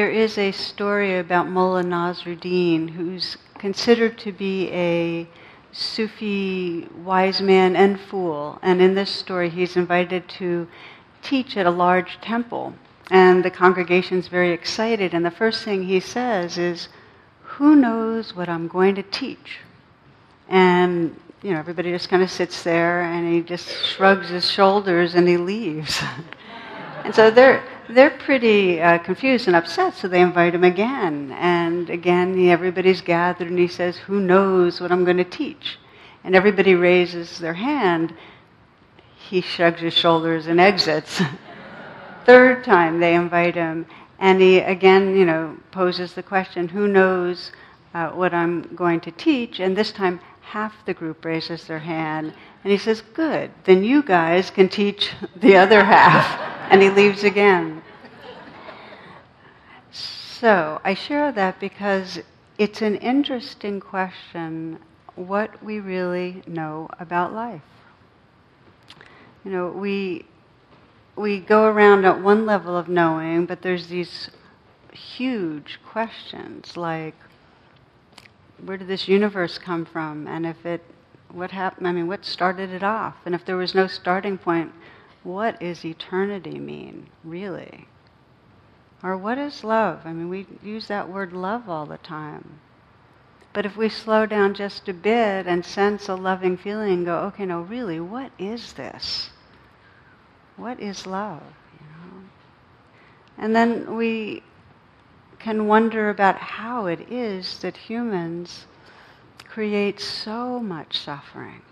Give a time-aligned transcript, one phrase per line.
[0.00, 5.28] there is a story about Mullah Nasruddin, who's considered to be a
[5.72, 8.58] Sufi wise man and fool.
[8.62, 10.66] And in this story, he's invited to
[11.20, 12.72] teach at a large temple.
[13.10, 15.12] And the congregation's very excited.
[15.12, 16.88] And the first thing he says is,
[17.58, 19.58] Who knows what I'm going to teach?
[20.48, 25.14] And, you know, everybody just kind of sits there and he just shrugs his shoulders
[25.14, 26.02] and he leaves.
[27.04, 27.62] and so they're,
[27.94, 31.32] they're pretty uh, confused and upset, so they invite him again.
[31.38, 35.78] And again, everybody's gathered and he says, Who knows what I'm going to teach?
[36.24, 38.14] And everybody raises their hand.
[39.16, 41.22] He shrugs his shoulders and exits.
[42.26, 43.86] Third time they invite him,
[44.18, 47.52] and he again, you know, poses the question, Who knows
[47.94, 49.60] uh, what I'm going to teach?
[49.60, 52.34] And this time, half the group raises their hand.
[52.62, 56.48] And he says, Good, then you guys can teach the other half.
[56.70, 57.79] and he leaves again.
[60.40, 62.18] So I share that because
[62.56, 64.78] it's an interesting question
[65.14, 67.60] what we really know about life.
[69.44, 70.24] You know, we
[71.14, 74.30] we go around at one level of knowing, but there's these
[74.94, 77.16] huge questions like
[78.64, 80.26] where did this universe come from?
[80.26, 80.82] And if it
[81.28, 83.16] what happened i mean what started it off?
[83.26, 84.72] And if there was no starting point
[85.22, 87.89] what is eternity mean really
[89.02, 92.60] or what is love i mean we use that word love all the time
[93.52, 97.18] but if we slow down just a bit and sense a loving feeling and go
[97.18, 99.30] okay no really what is this
[100.60, 101.42] what is love?
[101.80, 102.22] You know?
[103.38, 104.42] And then we
[105.38, 108.66] can wonder about how it is that humans
[109.46, 111.62] create so much suffering.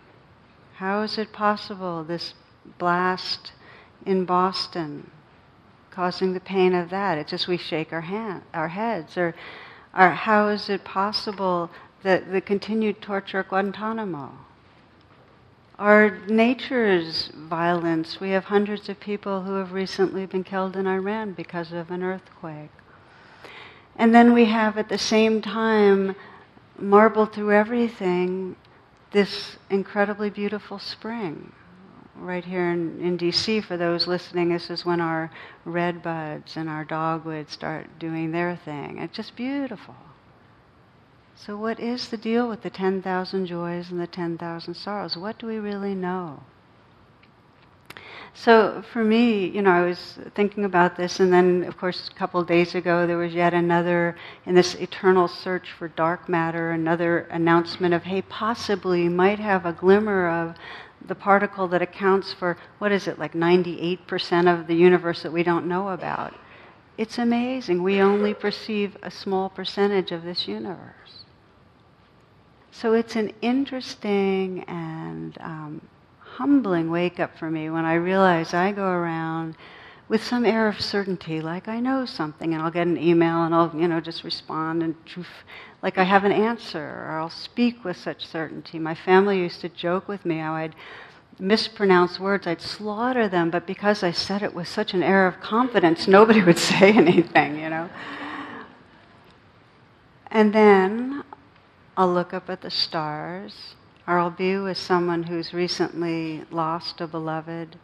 [0.77, 2.33] How is it possible, this
[2.79, 3.53] blast
[4.07, 5.11] in Boston,
[5.99, 7.19] causing the pain of that?
[7.19, 9.17] It's just we shake our, hand, our heads.
[9.17, 9.35] Or,
[9.93, 11.71] or how is it possible
[12.05, 14.31] that the continued torture at Guantanamo?
[15.77, 18.21] Our nature's violence.
[18.21, 22.05] We have hundreds of people who have recently been killed in Iran because of an
[22.05, 22.71] earthquake.
[23.97, 26.15] And then we have at the same time,
[26.79, 28.55] marbled through everything,
[29.11, 31.51] this incredibly beautiful spring.
[32.21, 35.31] Right here in, in DC, for those listening, this is when our
[35.65, 38.99] red buds and our dogwoods start doing their thing.
[38.99, 39.95] It's just beautiful.
[41.37, 45.17] So, what is the deal with the 10,000 joys and the 10,000 sorrows?
[45.17, 46.41] What do we really know?
[48.35, 52.19] So, for me, you know, I was thinking about this, and then, of course, a
[52.19, 57.21] couple days ago, there was yet another, in this eternal search for dark matter, another
[57.31, 60.57] announcement of, hey, possibly might have a glimmer of
[61.07, 65.43] the particle that accounts for, what is it, like 98% of the universe that we
[65.43, 66.35] don't know about.
[66.97, 67.83] It's amazing.
[67.83, 71.25] We only perceive a small percentage of this universe.
[72.73, 75.81] So it's an interesting and um,
[76.21, 79.57] humbling wake up for me when I realize I go around
[80.09, 83.55] with some air of certainty, like I know something, and I'll get an email and
[83.55, 84.95] I'll, you know, just respond and
[85.83, 88.79] like I have an answer, or I'll speak with such certainty.
[88.79, 90.75] My family used to joke with me how I'd
[91.39, 95.41] mispronounce words, I'd slaughter them, but because I said it with such an air of
[95.41, 97.89] confidence, nobody would say anything, you know.
[100.31, 101.23] And then
[101.97, 103.75] I'll look up at the stars,
[104.07, 107.77] or I'll be with someone who's recently lost a beloved,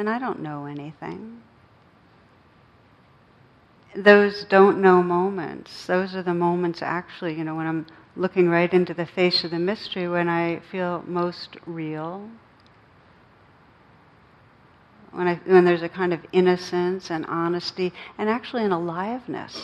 [0.00, 1.42] and I don't know anything.
[3.94, 8.72] Those don't know moments, those are the moments actually, you know, when I'm looking right
[8.72, 12.30] into the face of the mystery, when I feel most real.
[15.10, 19.60] When, I, when there's a kind of innocence and honesty, and actually an aliveness.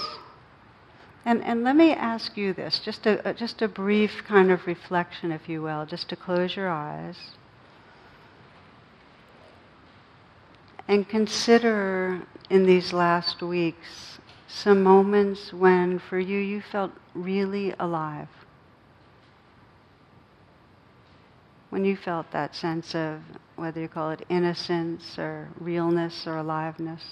[1.24, 5.32] And, and let me ask you this, just a, just a brief kind of reflection,
[5.32, 7.16] if you will, just to close your eyes.
[10.88, 14.18] And consider in these last weeks
[14.48, 18.28] some moments when for you you felt really alive.
[21.70, 23.20] When you felt that sense of
[23.56, 27.02] whether you call it innocence or realness or aliveness.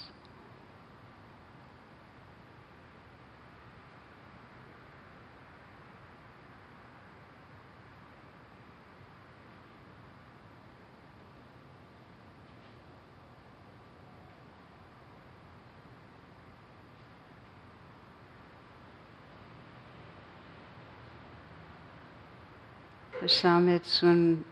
[23.25, 24.45] For some, it's when,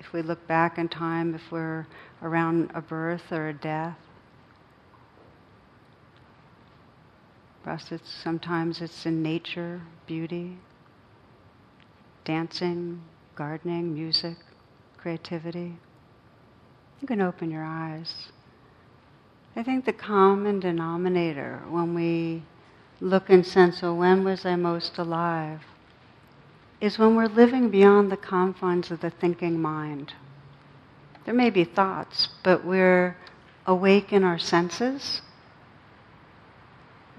[0.00, 1.86] if we look back in time, if we're
[2.20, 3.96] around a birth or a death.
[7.62, 10.58] For us, it's sometimes it's in nature, beauty,
[12.24, 13.00] dancing,
[13.36, 14.38] gardening, music,
[14.96, 15.78] creativity.
[17.00, 18.32] You can open your eyes.
[19.54, 22.42] I think the common denominator when we
[22.98, 25.60] look and sense, well, when was I most alive?
[26.80, 30.12] Is when we're living beyond the confines of the thinking mind.
[31.24, 33.16] There may be thoughts, but we're
[33.66, 35.22] awake in our senses,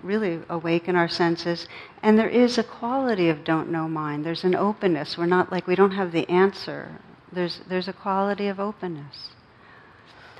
[0.01, 1.67] really awake in our senses,
[2.01, 4.25] and there is a quality of don't know mind.
[4.25, 5.17] There's an openness.
[5.17, 7.01] We're not like we don't have the answer.
[7.31, 9.31] There's, there's a quality of openness.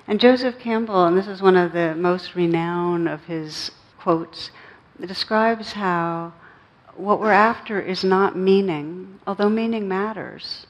[0.08, 4.52] And Joseph Campbell, and this is one of the most renowned of his quotes,
[5.06, 6.34] describes how
[7.00, 10.66] what we're after is not meaning, although meaning matters,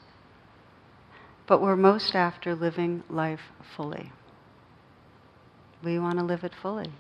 [1.45, 4.11] but we're most after living life fully.
[5.83, 6.91] We want to live it fully.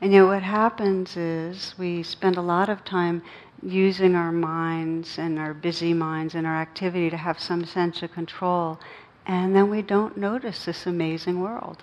[0.00, 3.22] And yet, what happens is we spend a lot of time
[3.62, 8.12] using our minds and our busy minds and our activity to have some sense of
[8.12, 8.78] control,
[9.26, 11.82] and then we don't notice this amazing world.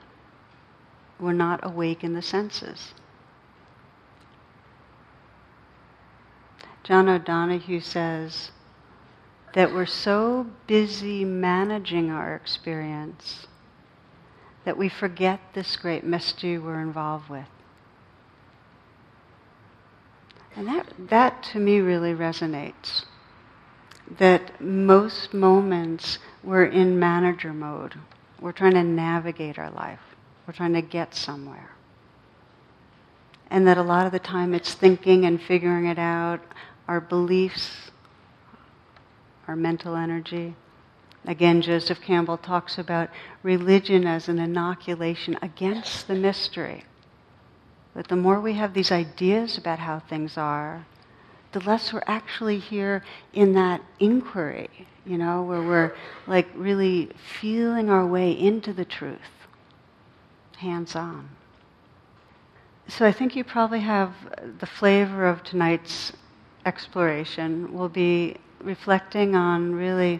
[1.20, 2.94] We're not awake in the senses.
[6.86, 8.52] John O'Donohue says
[9.56, 13.48] that we're so busy managing our experience
[14.66, 17.48] that we forget this great mystery we're involved with.
[20.56, 23.06] And that, that to me really resonates.
[24.20, 27.96] That most moments we're in manager mode.
[28.40, 30.02] We're trying to navigate our life.
[30.46, 31.72] We're trying to get somewhere.
[33.50, 36.42] And that a lot of the time it's thinking and figuring it out
[36.88, 37.92] our beliefs,
[39.48, 40.56] our mental energy.
[41.26, 43.10] Again, Joseph Campbell talks about
[43.42, 46.84] religion as an inoculation against the mystery.
[47.96, 50.86] That the more we have these ideas about how things are,
[51.54, 53.04] the less we're actually here
[53.34, 54.70] in that inquiry,
[55.06, 55.96] you know, where we're
[56.28, 57.10] like really
[57.40, 59.48] feeling our way into the truth,
[60.58, 61.30] hands on.
[62.88, 64.14] So I think you probably have
[64.60, 66.12] the flavor of tonight's
[66.66, 70.20] exploration will be reflecting on really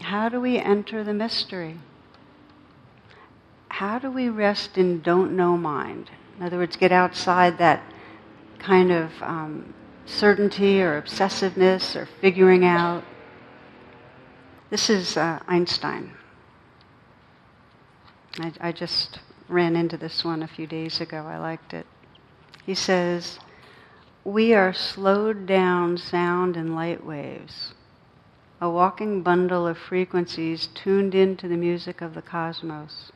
[0.00, 1.78] how do we enter the mystery?
[3.68, 6.10] How do we rest in don't know mind?
[6.38, 7.82] In other words, get outside that
[8.58, 9.74] kind of um,
[10.06, 13.04] certainty or obsessiveness or figuring out.
[14.70, 16.12] This is uh, Einstein.
[18.40, 21.18] I, I just ran into this one a few days ago.
[21.18, 21.86] I liked it.
[22.66, 23.38] He says,
[24.24, 27.74] we are slowed down sound and light waves,
[28.58, 33.12] a walking bundle of frequencies tuned into the music of the cosmos.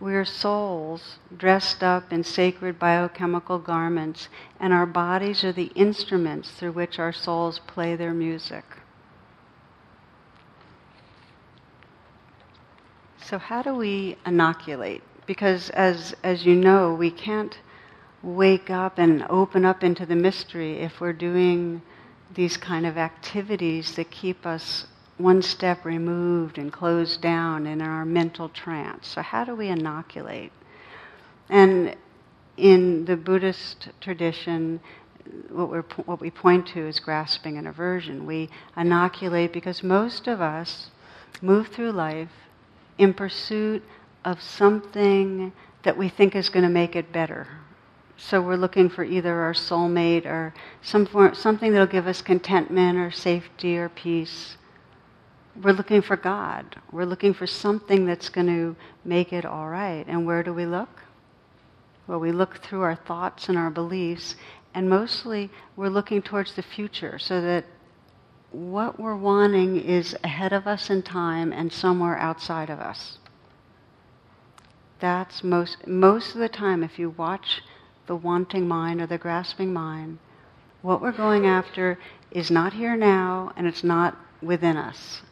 [0.00, 4.28] We are souls dressed up in sacred biochemical garments,
[4.58, 8.64] and our bodies are the instruments through which our souls play their music.
[13.22, 15.02] So, how do we inoculate?
[15.26, 17.58] Because, as, as you know, we can't
[18.22, 21.82] wake up and open up into the mystery if we're doing
[22.34, 24.86] these kind of activities that keep us
[25.16, 29.08] one step removed and closed down in our mental trance.
[29.08, 30.52] So, how do we inoculate?
[31.48, 31.96] And
[32.56, 34.80] in the Buddhist tradition,
[35.50, 38.26] what, we what we point to is grasping and aversion.
[38.26, 40.90] We inoculate because most of us
[41.42, 42.32] move through life
[42.98, 43.82] in pursuit
[44.24, 47.48] of something that we think is going to make it better
[48.22, 52.98] so we're looking for either our soulmate or some form, something that'll give us contentment
[52.98, 54.58] or safety or peace.
[55.60, 56.76] We're looking for God.
[56.92, 60.04] We're looking for something that's going to make it all right.
[60.06, 61.02] And where do we look?
[62.06, 64.36] Well, we look through our thoughts and our beliefs,
[64.74, 67.64] and mostly we're looking towards the future so that
[68.52, 73.18] what we're wanting is ahead of us in time and somewhere outside of us.
[74.98, 77.62] That's most, most of the time, if you watch
[78.10, 80.18] the wanting mind or the grasping mind.
[80.82, 81.96] What we're going after
[82.32, 85.22] is not here now and it's not within us.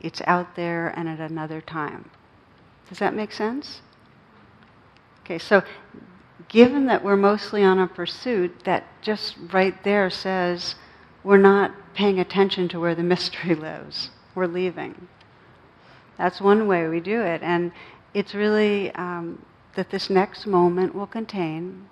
[0.00, 2.10] It's out there and at another time.
[2.88, 3.82] Does that make sense?
[5.20, 5.62] Okay, so
[6.48, 10.74] given that we're mostly on a pursuit, that just right there says
[11.22, 14.10] we're not paying attention to where the mystery lives.
[14.34, 15.06] We're leaving.
[16.18, 17.44] That's one way we do it.
[17.44, 17.70] And
[18.12, 21.86] it's really um, that this next moment will contain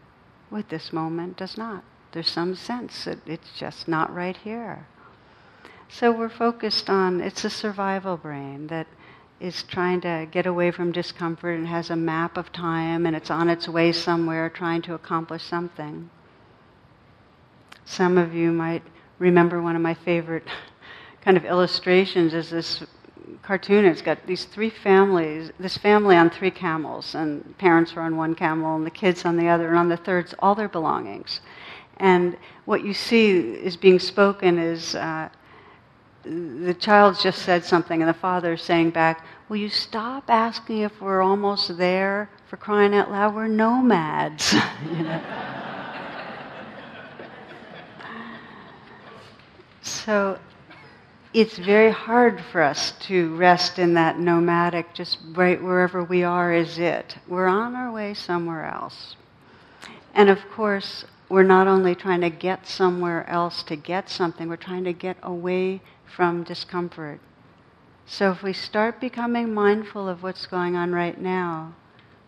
[0.52, 1.82] with this moment does not.
[2.12, 4.86] There's some sense that it's just not right here.
[5.88, 8.86] So we're focused on it's a survival brain that
[9.40, 13.30] is trying to get away from discomfort and has a map of time and it's
[13.30, 16.08] on its way somewhere trying to accomplish something.
[17.84, 18.82] Some of you might
[19.18, 20.46] remember one of my favorite
[21.22, 22.84] kind of illustrations is this
[23.42, 23.84] cartoon.
[23.84, 28.34] It's got these three families, this family on three camels, and parents are on one
[28.34, 31.40] camel, and the kids on the other, and on the third's all their belongings.
[31.98, 35.28] And what you see is being spoken is uh,
[36.24, 41.00] the child's just said something, and the father's saying back, Will you stop asking if
[41.00, 42.30] we're almost there?
[42.46, 44.52] For crying out loud, we're nomads.
[44.52, 44.58] you
[45.02, 45.20] know?
[49.82, 50.38] so
[51.34, 56.52] it's very hard for us to rest in that nomadic, just right wherever we are
[56.52, 57.16] is it.
[57.26, 59.16] We're on our way somewhere else.
[60.14, 64.56] And of course, we're not only trying to get somewhere else to get something, we're
[64.56, 67.20] trying to get away from discomfort.
[68.04, 71.74] So if we start becoming mindful of what's going on right now,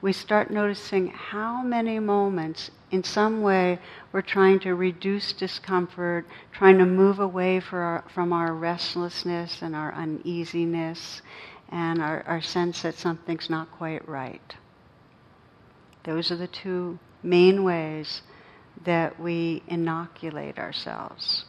[0.00, 3.80] we start noticing how many moments, in some way,
[4.12, 9.92] we're trying to reduce discomfort, trying to move away our, from our restlessness and our
[9.92, 11.20] uneasiness
[11.70, 14.54] and our, our sense that something's not quite right.
[16.04, 18.22] Those are the two main ways
[18.84, 21.46] that we inoculate ourselves.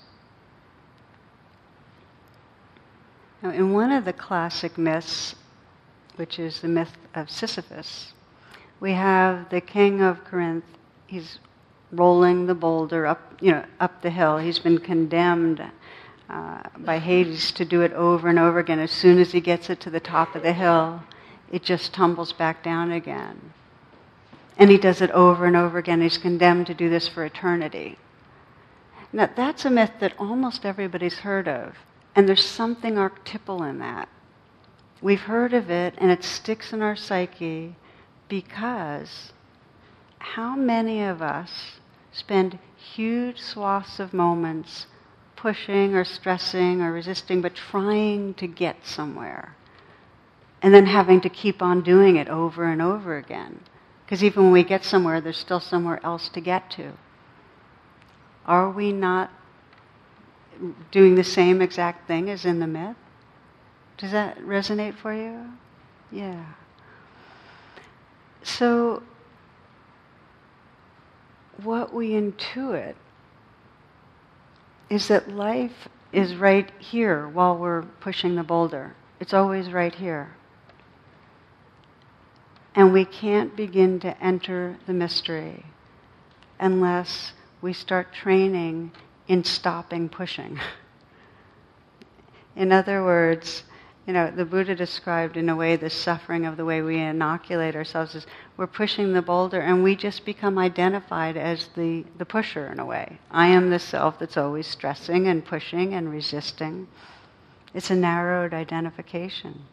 [3.44, 5.36] Now, in one of the classic myths,
[6.16, 8.14] which is the myth of Sisyphus,
[8.80, 10.66] we have the king of Corinth.
[11.07, 11.39] He's
[11.91, 14.38] rolling the boulder up, you know, up the hill.
[14.38, 15.63] He's been condemned
[16.29, 18.79] uh, by Hades to do it over and over again.
[18.79, 21.03] As soon as he gets it to the top of the hill,
[21.51, 23.53] it just tumbles back down again.
[24.57, 26.01] And he does it over and over again.
[26.01, 27.97] He's condemned to do this for eternity.
[29.13, 31.75] Now, that's a myth that almost everybody's heard of.
[32.15, 34.09] And there's something archetypal in that.
[35.01, 37.75] We've heard of it, and it sticks in our psyche
[38.27, 39.33] because
[40.34, 41.79] how many of us
[42.12, 44.88] spend huge swaths of moments
[45.36, 49.55] pushing or stressing or resisting, but trying to get somewhere?
[50.62, 53.60] And then having to keep on doing it over and over again.
[54.05, 56.94] Because even when we get somewhere, there's still somewhere else to get to.
[58.46, 59.32] Are we not
[60.91, 62.98] doing the same exact thing as in the myth?
[63.98, 65.51] Does that resonate for you?
[66.12, 66.46] Yeah.
[68.44, 69.01] So,
[71.63, 72.95] what we intuit
[74.89, 78.95] is that life is right here while we're pushing the boulder.
[79.19, 80.35] It's always right here.
[82.75, 85.65] And we can't begin to enter the mystery
[86.59, 88.91] unless we start training
[89.27, 90.59] in stopping pushing.
[92.55, 93.63] in other words,
[94.05, 97.75] you know, the Buddha described in a way the suffering of the way we inoculate
[97.75, 102.67] ourselves is we're pushing the boulder and we just become identified as the, the pusher
[102.67, 103.19] in a way.
[103.29, 106.88] I am the self that's always stressing and pushing and resisting.
[107.74, 109.63] It's a narrowed identification.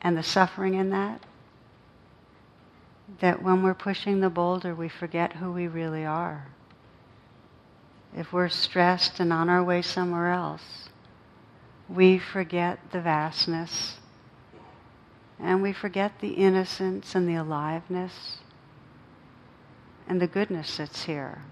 [0.00, 1.22] And the suffering in that
[3.20, 6.48] that when we're pushing the boulder, we forget who we really are.
[8.16, 10.88] If we're stressed and on our way somewhere else,
[11.88, 13.98] we forget the vastness
[15.40, 18.38] and we forget the innocence and the aliveness
[20.08, 21.42] and the goodness that's here.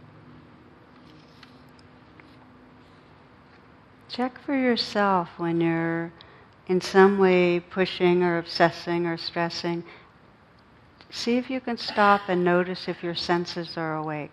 [4.09, 6.12] Check for yourself when you're
[6.69, 9.85] in some way pushing or obsessing or stressing
[11.14, 14.33] See if you can stop and notice if your senses are awake.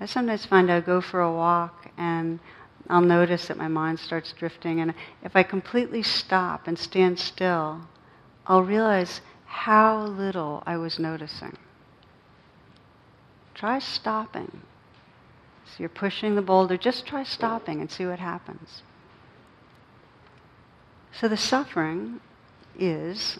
[0.00, 2.40] I sometimes find I go for a walk and
[2.90, 4.80] I'll notice that my mind starts drifting.
[4.80, 7.82] And if I completely stop and stand still,
[8.46, 11.56] I'll realize how little I was noticing.
[13.54, 14.62] Try stopping.
[15.64, 18.82] So you're pushing the boulder, just try stopping and see what happens.
[21.12, 22.20] So the suffering
[22.78, 23.38] is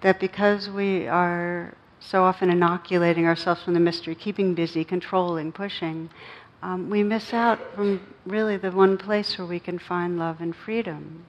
[0.00, 6.10] that because we are so often inoculating ourselves from the mystery, keeping busy, controlling, pushing,
[6.62, 10.54] um, we miss out from really the one place where we can find love and
[10.54, 11.24] freedom.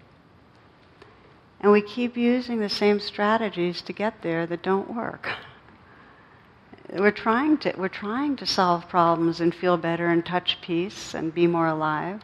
[1.62, 5.29] And we keep using the same strategies to get there that don't work.
[6.93, 11.31] We're trying to, we're trying to solve problems and feel better and touch peace and
[11.31, 12.24] be more alive.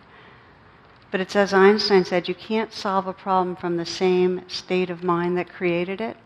[1.12, 5.04] But it's as Einstein said, you can't solve a problem from the same state of
[5.04, 6.18] mind that created it.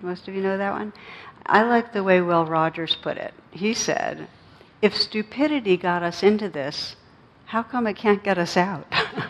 [0.00, 0.94] Most of you know that one?
[1.44, 3.34] I like the way Will Rogers put it.
[3.50, 4.26] He said,
[4.82, 6.96] if stupidity got us into this,
[7.46, 8.86] how come it can't get us out?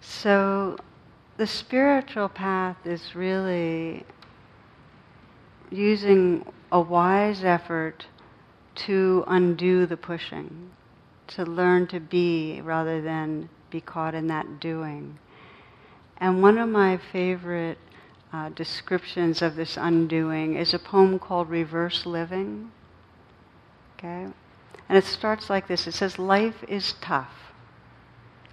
[0.00, 0.76] so
[1.36, 4.04] the spiritual path is really
[5.70, 8.06] using a wise effort
[8.74, 10.70] to undo the pushing,
[11.26, 15.18] to learn to be rather than be caught in that doing.
[16.18, 17.78] And one of my favorite
[18.32, 22.70] uh, descriptions of this undoing is a poem called Reverse Living.
[23.98, 24.26] Okay?
[24.88, 27.52] And it starts like this it says, Life is tough.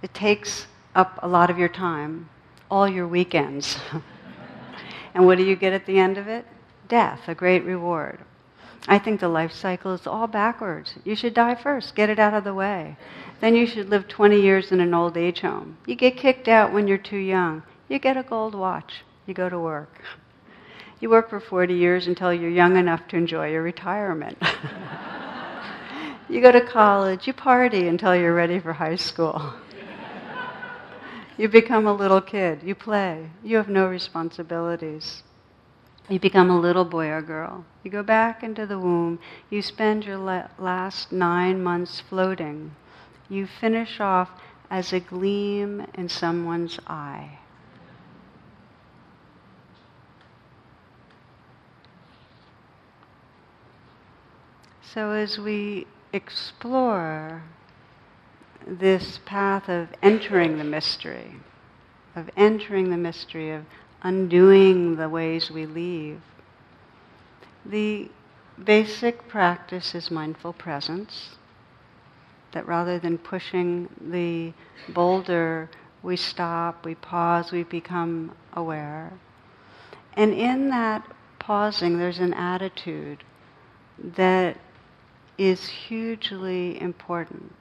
[0.02, 2.28] It takes up a lot of your time,
[2.70, 3.78] all your weekends.
[5.14, 6.44] and what do you get at the end of it?
[6.88, 8.20] Death, a great reward.
[8.86, 10.94] I think the life cycle is all backwards.
[11.04, 12.96] You should die first, get it out of the way.
[13.40, 15.76] Then you should live 20 years in an old age home.
[15.86, 17.62] You get kicked out when you're too young.
[17.88, 19.04] You get a gold watch.
[19.28, 20.00] You go to work.
[21.00, 24.38] You work for 40 years until you're young enough to enjoy your retirement.
[26.30, 27.26] you go to college.
[27.26, 29.52] You party until you're ready for high school.
[31.36, 32.62] you become a little kid.
[32.62, 33.28] You play.
[33.44, 35.22] You have no responsibilities.
[36.08, 37.66] You become a little boy or girl.
[37.84, 39.18] You go back into the womb.
[39.50, 42.74] You spend your la- last nine months floating.
[43.28, 44.30] You finish off
[44.70, 47.37] as a gleam in someone's eye.
[54.94, 57.42] So, as we explore
[58.66, 61.36] this path of entering the mystery,
[62.16, 63.64] of entering the mystery of
[64.02, 66.20] undoing the ways we leave.
[67.66, 68.10] The
[68.62, 71.36] basic practice is mindful presence,
[72.52, 74.52] that rather than pushing the
[74.92, 75.68] boulder,
[76.02, 79.12] we stop, we pause, we become aware.
[80.14, 81.06] And in that
[81.38, 83.22] pausing, there's an attitude
[83.98, 84.56] that
[85.38, 87.54] is hugely important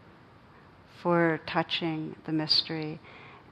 [1.02, 3.00] for touching the mystery,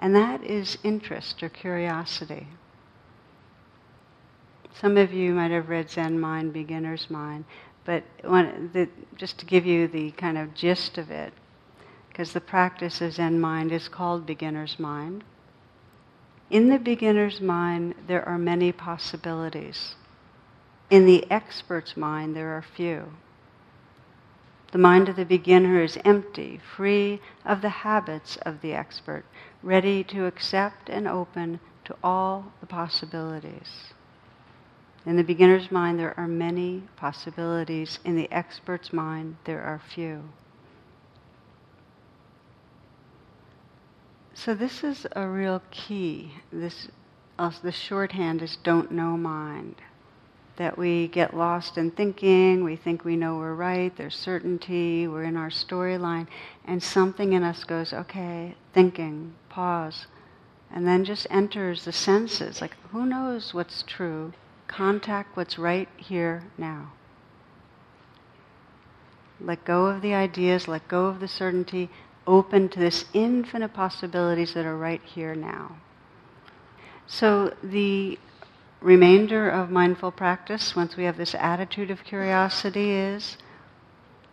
[0.02, 2.48] and that is interest or curiosity.
[4.74, 7.46] Some of you might have read Zen Mind, Beginner's Mind,
[7.86, 11.32] but the, just to give you the kind of gist of it,
[12.10, 15.24] because the practice of Zen Mind is called Beginner's Mind.
[16.50, 19.96] In the beginner's mind, there are many possibilities.
[20.90, 23.14] In the expert's mind, there are few.
[24.76, 29.24] The mind of the beginner is empty, free of the habits of the expert,
[29.64, 33.94] ready to accept and open to all the possibilities.
[35.06, 38.00] In the beginner's mind, there are many possibilities.
[38.04, 40.24] In the expert's mind, there are few.
[44.34, 46.34] So this is a real key.
[46.52, 46.90] This,
[47.40, 49.78] also the shorthand is don't know mind.
[50.58, 55.24] That we get lost in thinking, we think we know we're right, there's certainty, we're
[55.24, 56.28] in our storyline,
[56.64, 60.08] and something in us goes, okay, thinking, pause,
[60.72, 62.62] and then just enters the senses.
[62.62, 64.32] Like, who knows what's true?
[64.68, 66.94] Contact what's right here now.
[69.42, 71.90] Let go of the ideas, let go of the certainty,
[72.26, 75.76] open to this infinite possibilities that are right here now.
[77.08, 78.18] So the
[78.86, 83.36] remainder of mindful practice, once we have this attitude of curiosity, is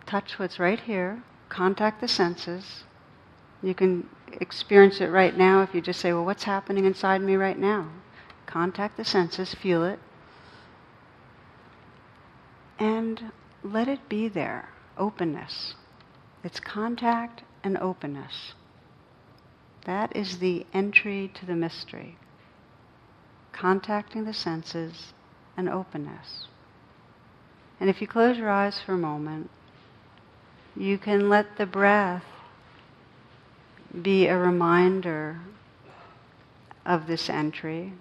[0.05, 2.85] touch what's right here, contact the senses.
[3.63, 7.35] You can experience it right now if you just say, Well, what's happening inside me
[7.35, 7.89] right now?
[8.45, 9.99] Contact the senses, feel it,
[12.79, 15.75] and let it be there openness.
[16.45, 18.53] It's contact and openness.
[19.87, 22.19] That is the entry to the mystery.
[23.53, 25.13] Contacting the senses
[25.57, 26.47] and openness.
[27.79, 29.51] And if you close your eyes for a moment,
[30.77, 32.25] you can let the breath
[34.01, 35.41] be a reminder
[36.87, 37.93] of this entry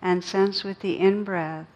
[0.00, 1.66] and sense with the in breath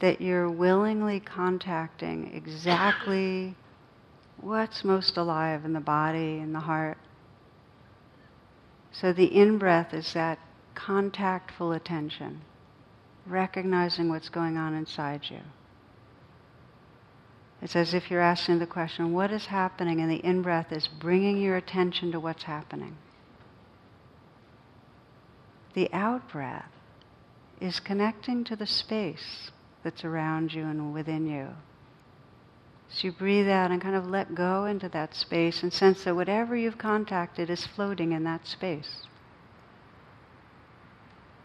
[0.00, 3.54] that you're willingly contacting exactly
[4.40, 6.98] what's most alive in the body in the heart.
[9.00, 10.38] So the in breath is that
[10.74, 12.40] contactful attention,
[13.26, 15.40] recognizing what's going on inside you.
[17.60, 20.00] It's as if you're asking the question, what is happening?
[20.00, 22.96] And the in breath is bringing your attention to what's happening.
[25.74, 26.70] The out breath
[27.60, 29.50] is connecting to the space
[29.82, 31.48] that's around you and within you.
[32.88, 36.14] So you breathe out and kind of let go into that space and sense that
[36.14, 39.06] whatever you've contacted is floating in that space.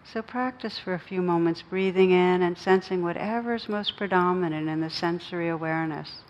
[0.04, 4.82] So practice for a few moments breathing in and sensing whatever is most predominant in
[4.82, 6.22] the sensory awareness.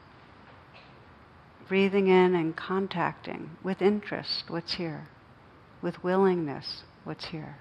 [1.67, 5.07] Breathing in and contacting with interest what's here,
[5.81, 7.57] with willingness what's here.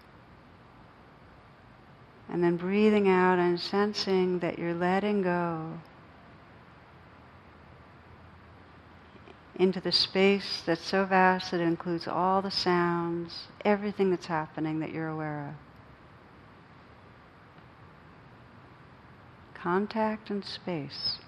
[2.29, 5.81] And then breathing out and sensing that you're letting go
[9.61, 14.81] into the space that's so vast that it includes all the sounds, everything that's happening
[14.81, 15.55] that you're aware of.
[19.55, 21.19] Contact and space.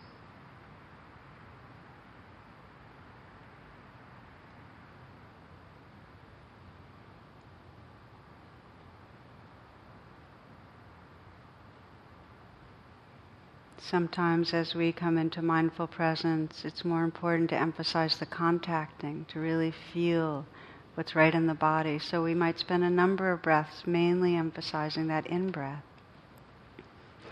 [13.85, 19.41] Sometimes, as we come into mindful presence, it's more important to emphasize the contacting, to
[19.41, 20.47] really feel
[20.95, 21.99] what's right in the body.
[21.99, 25.83] So we might spend a number of breaths mainly emphasizing that in breath,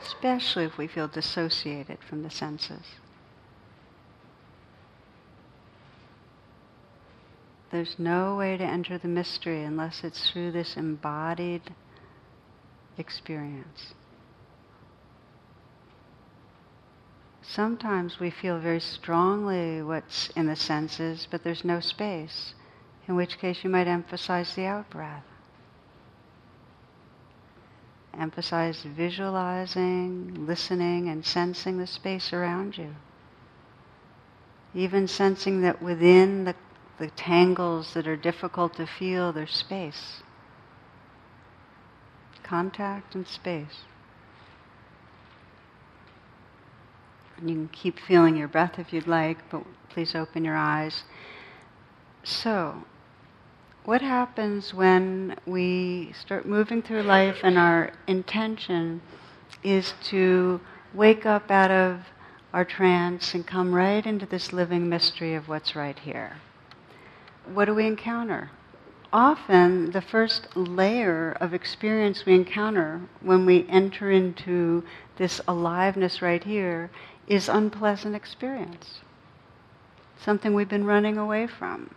[0.03, 2.97] especially if we feel dissociated from the senses.
[7.71, 11.75] There's no way to enter the mystery unless it's through this embodied
[12.99, 13.95] experience.
[17.51, 22.55] Sometimes we feel very strongly what's in the senses, but there's no space,
[23.09, 25.25] in which case you might emphasize the out breath.
[28.17, 32.95] Emphasize visualizing, listening, and sensing the space around you.
[34.73, 36.55] Even sensing that within the,
[36.99, 40.23] the tangles that are difficult to feel, there's space.
[42.45, 43.83] Contact and space.
[47.42, 51.05] You can keep feeling your breath if you'd like, but please open your eyes.
[52.22, 52.85] So,
[53.85, 59.00] what happens when we start moving through life and our intention
[59.62, 60.61] is to
[60.92, 62.00] wake up out of
[62.53, 66.37] our trance and come right into this living mystery of what's right here?
[67.46, 68.50] What do we encounter?
[69.12, 74.85] Often, the first layer of experience we encounter when we enter into
[75.16, 76.90] this aliveness right here
[77.31, 79.01] is unpleasant experience,
[80.19, 81.95] something we've been running away from.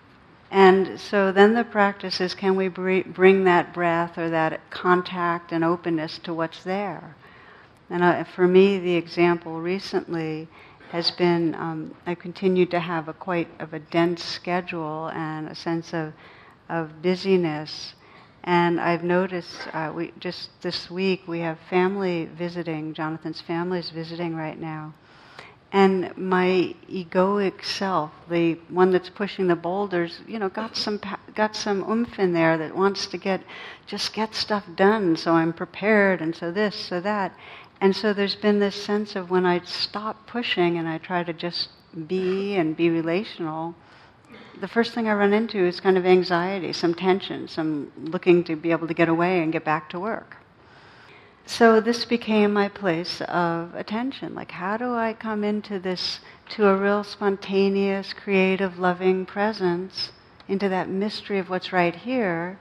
[0.52, 5.64] And so then the practice is can we bring that breath or that contact and
[5.64, 7.16] openness to what's there?
[7.90, 10.48] And uh, for me, the example recently
[10.92, 15.56] has been um, I've continued to have a quite of a dense schedule and a
[15.56, 16.14] sense of,
[16.70, 17.96] of busyness.
[18.44, 22.94] And I've noticed uh, we just this week we have family visiting.
[22.94, 24.94] Jonathan's family is visiting right now,
[25.74, 31.00] and my egoic self, the one that's pushing the boulders, you know, got some
[31.34, 33.42] got some oomph in there that wants to get
[33.88, 35.18] just get stuff done.
[35.18, 37.36] So I'm prepared, and so this, so that,
[37.82, 41.34] and so there's been this sense of when I stop pushing and I try to
[41.34, 41.70] just
[42.08, 43.74] be and be relational.
[44.62, 48.56] The first thing I run into is kind of anxiety, some tension, some looking to
[48.56, 50.38] be able to get away and get back to work
[51.46, 54.34] so this became my place of attention.
[54.34, 60.12] Like, how do I come into this, to a real spontaneous, creative, loving presence,
[60.48, 62.60] into that mystery of what's right here,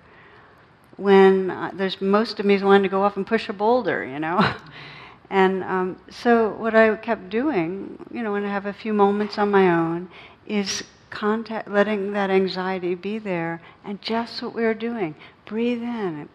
[0.97, 4.05] when uh, there's most of me is wanting to go off and push a boulder,
[4.05, 4.55] you know?
[5.31, 9.39] and um, so what I kept doing, you know, when I have a few moments
[9.39, 10.11] on my own,
[10.47, 15.15] is contact, letting that anxiety be there, and just what we were doing.
[15.47, 16.29] Breathe in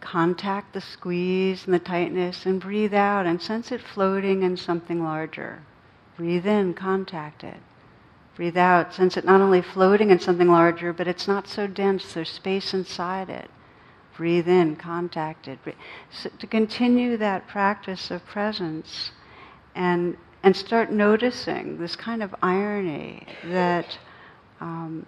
[0.00, 5.02] contact the squeeze and the tightness and breathe out and sense it floating in something
[5.02, 5.62] larger.
[6.16, 7.58] Breathe in, contact it.
[8.36, 12.14] Breathe out, sense it not only floating in something larger, but it's not so dense,
[12.14, 13.50] there's space inside it.
[14.16, 15.58] Breathe in, contact it.
[16.10, 19.12] So to continue that practice of presence
[19.74, 23.98] and, and start noticing this kind of irony that
[24.60, 25.06] um,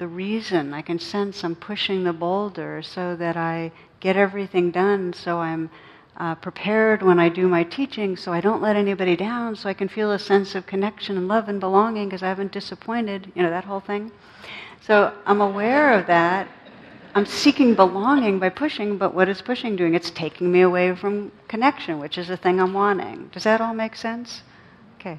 [0.00, 0.72] the reason.
[0.72, 5.70] I can sense I'm pushing the boulder so that I get everything done, so I'm
[6.16, 9.74] uh, prepared when I do my teaching, so I don't let anybody down, so I
[9.74, 13.42] can feel a sense of connection and love and belonging because I haven't disappointed, you
[13.42, 14.10] know, that whole thing.
[14.80, 16.48] So I'm aware of that.
[17.14, 19.94] I'm seeking belonging by pushing, but what is pushing doing?
[19.94, 23.28] It's taking me away from connection, which is the thing I'm wanting.
[23.32, 24.44] Does that all make sense?
[24.98, 25.18] Okay.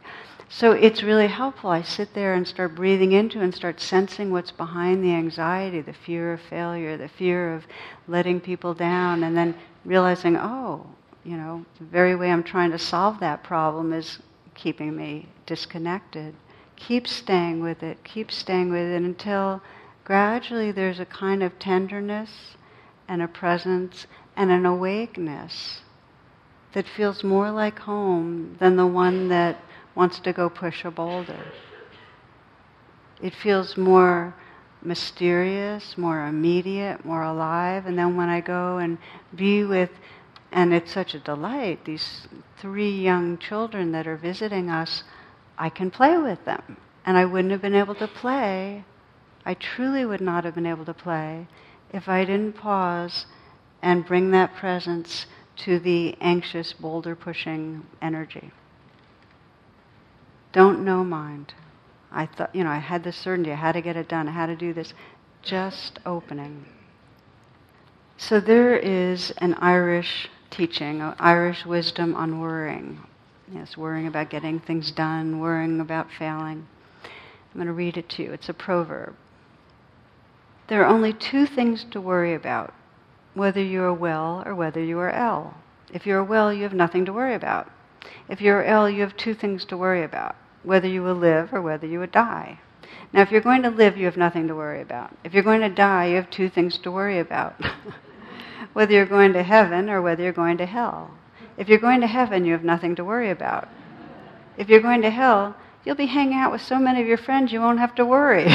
[0.54, 1.70] So it's really helpful.
[1.70, 5.94] I sit there and start breathing into and start sensing what's behind the anxiety, the
[5.94, 7.66] fear of failure, the fear of
[8.06, 10.86] letting people down, and then realizing, oh,
[11.24, 14.20] you know, the very way I'm trying to solve that problem is
[14.54, 16.36] keeping me disconnected.
[16.76, 19.62] Keep staying with it, keep staying with it until
[20.04, 22.58] gradually there's a kind of tenderness
[23.08, 25.80] and a presence and an awakeness
[26.74, 29.58] that feels more like home than the one that
[29.96, 31.46] wants to go push a boulder.
[33.22, 34.34] It feels more
[34.82, 37.86] mysterious, more immediate, more alive.
[37.86, 38.98] And then when I go and
[39.36, 39.92] be with
[40.52, 41.86] and it's such a delight.
[41.86, 42.28] These
[42.58, 45.04] three young children that are visiting us,
[45.58, 46.78] I can play with them.
[47.06, 48.84] And I wouldn't have been able to play,
[49.46, 51.48] I truly would not have been able to play
[51.92, 53.26] if I didn't pause
[53.82, 55.26] and bring that presence
[55.58, 58.52] to the anxious, boulder pushing energy.
[60.52, 61.54] Don't know mind.
[62.12, 64.32] I thought, you know, I had the certainty, I had to get it done, I
[64.32, 64.94] had to do this.
[65.42, 66.66] Just opening.
[68.18, 73.00] So there is an Irish teaching, an Irish wisdom on worrying.
[73.52, 76.68] Yes, worrying about getting things done, worrying about failing.
[77.04, 78.32] I'm going to read it to you.
[78.32, 79.16] It's a proverb.
[80.68, 82.74] There are only two things to worry about
[83.34, 85.56] whether you are well or whether you are ill.
[85.94, 87.70] If you are well, you have nothing to worry about.
[88.30, 91.54] If you are ill, you have two things to worry about whether you will live
[91.54, 92.60] or whether you will die.
[93.14, 95.16] Now, if you're going to live, you have nothing to worry about.
[95.24, 97.56] If you're going to die, you have two things to worry about
[98.74, 101.12] whether you're going to heaven or whether you're going to hell.
[101.58, 103.68] If you're going to heaven, you have nothing to worry about.
[104.58, 107.52] If you're going to hell, you'll be hanging out with so many of your friends
[107.52, 108.44] you won't have to worry.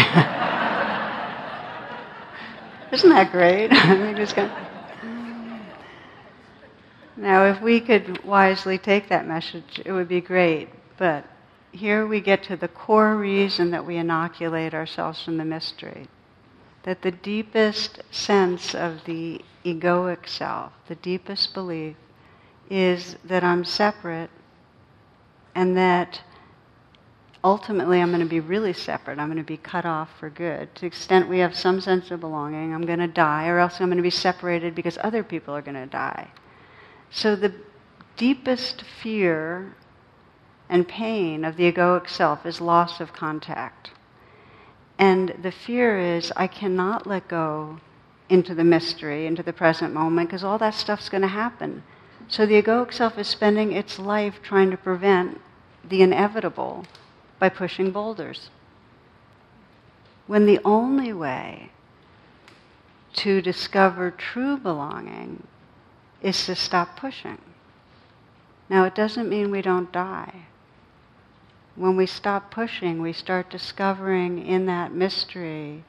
[2.93, 3.71] Isn't that great?
[7.17, 10.69] now, if we could wisely take that message, it would be great.
[10.99, 11.25] But
[11.73, 16.09] here we get to the core reason that we inoculate ourselves from the mystery.
[16.83, 21.97] That the deepest sense of the egoic self, the deepest belief,
[22.69, 24.31] is that I'm separate
[25.55, 26.21] and that
[27.43, 29.19] ultimately I'm going to be really separate.
[29.19, 30.75] I'm going to be cut off for good.
[30.75, 33.81] To the extent we have some sense of belonging, I'm going to die, or else
[33.81, 36.31] I'm going to be separated because other people are going to die.
[37.17, 37.55] So the
[38.19, 39.75] deepest fear
[40.69, 43.91] and pain of the egoic self is loss of contact.
[44.99, 47.81] And the fear is I cannot let go
[48.29, 51.85] into the mystery, into the present moment, because all that stuff's going to happen.
[52.29, 55.41] So the egoic self is spending its life trying to prevent
[55.83, 56.85] the inevitable
[57.39, 58.51] by pushing boulders.
[60.27, 61.71] When the only way
[63.15, 65.45] to discover true belonging
[66.23, 67.39] is to stop pushing.
[68.69, 70.47] Now, it doesn't mean we don't die
[71.77, 75.85] when we stop pushing, we start discovering in that mystery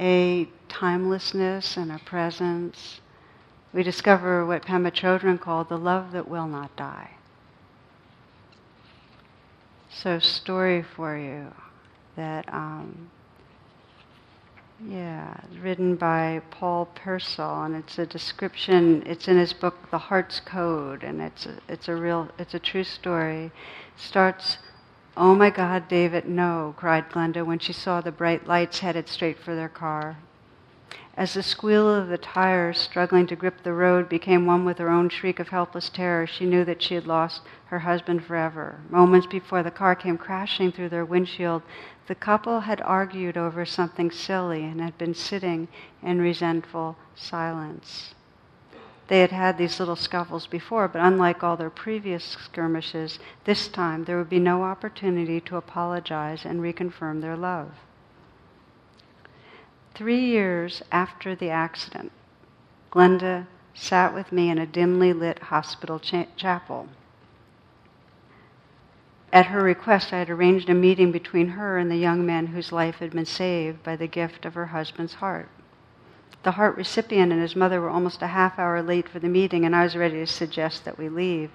[0.00, 3.00] a timelessness and a presence.
[3.72, 7.10] We discover what Pema Chodron called the love that will not die.
[9.90, 11.52] So, story for you
[12.16, 13.10] that, um,
[14.86, 19.02] yeah, written by Paul Pearsall, and it's a description.
[19.06, 22.58] It's in his book, The Heart's Code, and it's a, it's a real, it's a
[22.58, 23.46] true story.
[23.46, 23.52] It
[23.96, 24.58] starts
[25.16, 29.38] Oh my God, David, no, cried Glenda when she saw the bright lights headed straight
[29.38, 30.16] for their car.
[31.16, 34.88] As the squeal of the tires struggling to grip the road became one with her
[34.88, 38.76] own shriek of helpless terror, she knew that she had lost her husband forever.
[38.88, 41.62] Moments before the car came crashing through their windshield,
[42.06, 45.66] the couple had argued over something silly and had been sitting
[46.00, 48.14] in resentful silence.
[49.08, 54.04] They had had these little scuffles before, but unlike all their previous skirmishes, this time
[54.04, 57.72] there would be no opportunity to apologize and reconfirm their love.
[59.94, 62.12] Three years after the accident,
[62.90, 66.88] Glenda sat with me in a dimly lit hospital cha- chapel.
[69.32, 72.72] At her request, I had arranged a meeting between her and the young man whose
[72.72, 75.48] life had been saved by the gift of her husband's heart.
[76.42, 79.64] The heart recipient and his mother were almost a half hour late for the meeting,
[79.64, 81.50] and I was ready to suggest that we leave.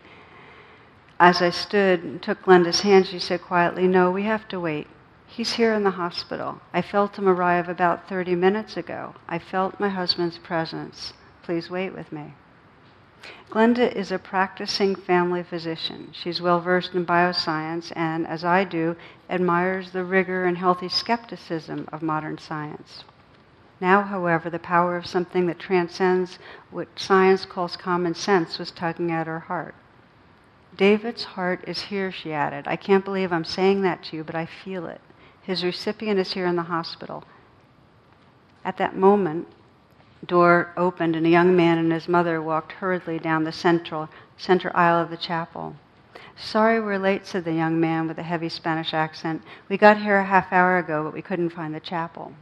[1.20, 4.88] As I stood and took Glenda's hand, she said quietly, No, we have to wait.
[5.36, 6.62] He's here in the hospital.
[6.74, 9.16] I felt him arrive about 30 minutes ago.
[9.28, 11.12] I felt my husband's presence.
[11.44, 12.36] Please wait with me.
[13.50, 16.08] Glenda is a practicing family physician.
[16.14, 18.96] She's well versed in bioscience and, as I do,
[19.30, 23.04] admires the rigor and healthy skepticism of modern science.
[23.82, 26.40] Now, however, the power of something that transcends
[26.72, 29.76] what science calls common sense was tugging at her heart.
[30.78, 32.70] David's heart is here, she added.
[32.70, 35.02] I can't believe I'm saying that to you, but I feel it.
[35.46, 37.24] His recipient is here in the hospital.
[38.64, 39.48] At that moment,
[40.26, 44.76] door opened and a young man and his mother walked hurriedly down the central center
[44.76, 45.76] aisle of the chapel.
[46.36, 49.44] Sorry we're late, said the young man with a heavy Spanish accent.
[49.70, 52.34] We got here a half hour ago, but we couldn't find the chapel.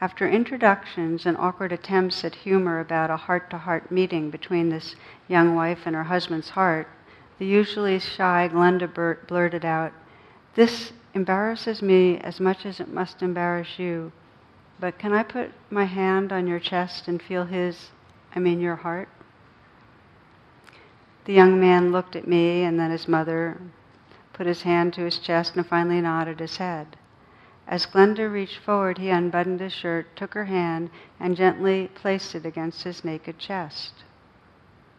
[0.00, 4.96] After introductions and awkward attempts at humor about a heart to heart meeting between this
[5.28, 6.88] young wife and her husband's heart,
[7.38, 8.88] the usually shy Glenda
[9.26, 9.92] blurted out,
[10.54, 14.12] This embarrasses me as much as it must embarrass you,
[14.78, 17.90] but can I put my hand on your chest and feel his,
[18.34, 19.08] I mean your heart?
[21.24, 23.60] The young man looked at me and then his mother
[24.32, 26.96] put his hand to his chest and finally nodded his head.
[27.66, 32.44] As Glenda reached forward, he unbuttoned his shirt, took her hand, and gently placed it
[32.44, 34.04] against his naked chest.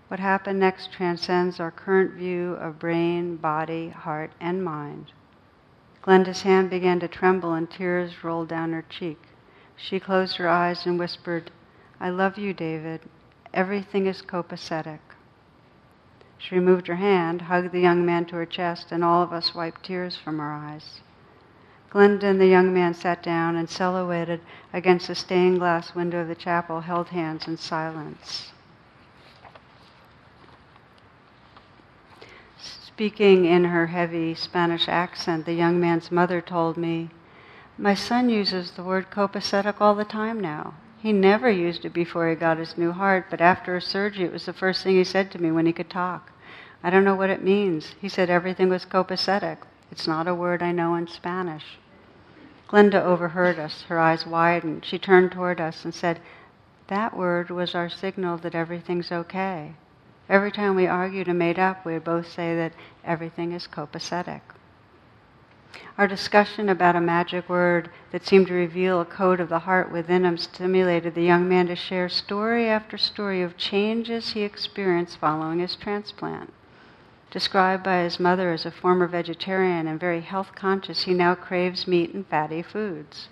[0.08, 5.12] What happened next transcends our current view of brain, body, heart, and mind.
[6.06, 9.20] Glenda's hand began to tremble and tears rolled down her cheek.
[9.76, 11.50] She closed her eyes and whispered,
[12.00, 13.02] I love you, David.
[13.56, 15.00] Everything is copacetic.
[16.38, 19.56] She removed her hand, hugged the young man to her chest, and all of us
[19.56, 21.02] wiped tears from our eyes.
[21.90, 24.42] Glenda and the young man sat down and silhouetted
[24.74, 28.52] against the stained glass window of the chapel held hands in silence.
[32.96, 37.10] Speaking in her heavy Spanish accent, the young man's mother told me,
[37.78, 40.76] My son uses the word copacetic all the time now.
[41.00, 44.32] He never used it before he got his new heart, but after a surgery, it
[44.32, 46.32] was the first thing he said to me when he could talk.
[46.82, 47.96] I don't know what it means.
[48.00, 49.58] He said everything was copacetic.
[49.92, 51.78] It's not a word I know in Spanish.
[52.70, 53.82] Glenda overheard us.
[53.90, 54.86] Her eyes widened.
[54.86, 56.22] She turned toward us and said,
[56.88, 59.74] That word was our signal that everything's okay.
[60.28, 64.42] Every time we argued and made up, we would both say that everything is copacetic.
[65.98, 69.92] Our discussion about a magic word that seemed to reveal a code of the heart
[69.92, 75.18] within him stimulated the young man to share story after story of changes he experienced
[75.18, 76.52] following his transplant.
[77.30, 81.88] Described by his mother as a former vegetarian and very health conscious, he now craves
[81.88, 83.30] meat and fatty foods.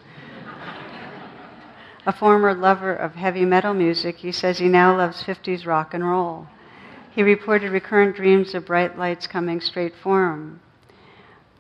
[2.06, 6.08] a former lover of heavy metal music, he says he now loves 50s rock and
[6.08, 6.48] roll.
[7.14, 10.62] He reported recurrent dreams of bright lights coming straight for him.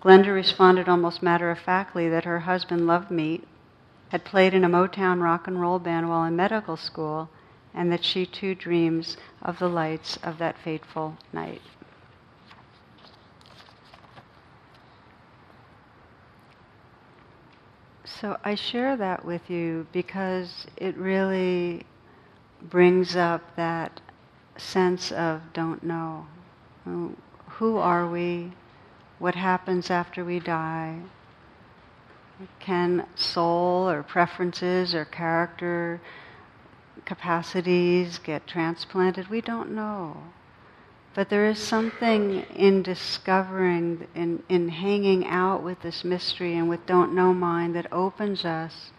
[0.01, 3.47] Glenda responded almost matter of factly that her husband loved meat,
[4.09, 7.29] had played in a Motown rock and roll band while in medical school,
[7.71, 11.61] and that she too dreams of the lights of that fateful night.
[18.05, 21.85] So I share that with you because it really
[22.61, 24.01] brings up that
[24.57, 26.27] sense of don't know.
[26.85, 28.53] Who are we?
[29.19, 30.99] What happens after we die?
[32.59, 36.01] Can soul or preferences or character
[37.05, 39.29] capacities get transplanted?
[39.29, 40.17] We don't know.
[41.13, 46.85] But there is something in discovering, in, in hanging out with this mystery and with
[46.87, 48.91] don't know mind that opens us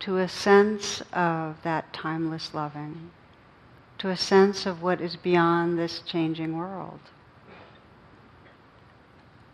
[0.00, 3.10] to a sense of that timeless loving,
[4.04, 7.00] to a sense of what is beyond this changing world.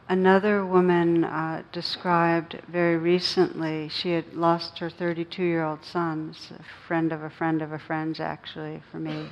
[0.08, 6.64] Another woman uh, described very recently, she had lost her 32 year old son, a
[6.88, 9.28] friend of a friend of a friend's actually, for me,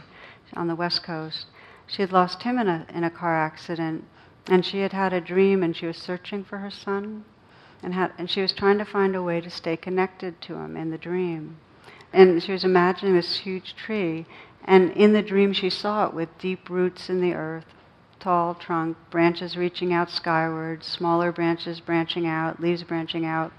[0.54, 1.46] on the West Coast.
[1.88, 4.04] She had lost him in a, in a car accident,
[4.46, 7.24] and she had had a dream, and she was searching for her son,
[7.82, 10.76] and, had, and she was trying to find a way to stay connected to him
[10.76, 11.56] in the dream.
[12.12, 14.24] And she was imagining this huge tree,
[14.64, 17.66] and in the dream she saw it with deep roots in the earth,
[18.20, 23.52] tall trunk, branches reaching out skyward, smaller branches branching out, leaves branching out.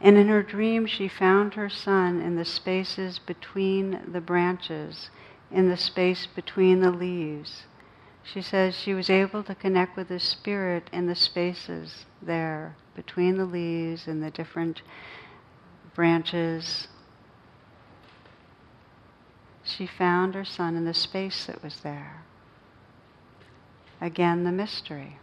[0.00, 5.10] And in her dream, she found her son in the spaces between the branches
[5.52, 7.64] in the space between the leaves.
[8.24, 13.36] She says she was able to connect with the spirit in the spaces there between
[13.36, 14.82] the leaves and the different
[15.94, 16.88] branches.
[19.64, 22.22] She found her son in the space that was there.
[24.00, 25.18] Again, the mystery.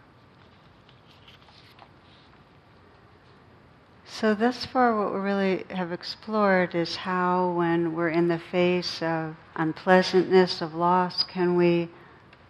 [4.06, 9.02] So, thus far, what we really have explored is how, when we're in the face
[9.02, 11.90] of unpleasantness, of loss, can we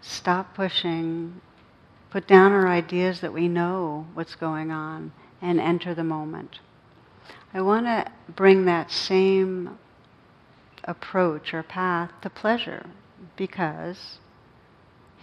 [0.01, 1.41] stop pushing,
[2.09, 5.11] put down our ideas that we know what's going on,
[5.41, 6.59] and enter the moment.
[7.53, 9.78] I want to bring that same
[10.90, 12.88] approach or path to pleasure
[13.38, 14.18] because